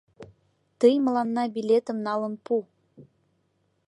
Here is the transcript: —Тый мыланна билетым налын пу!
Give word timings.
—Тый 0.79 0.95
мыланна 1.05 1.43
билетым 1.55 1.97
налын 2.07 2.33
пу! 2.45 2.55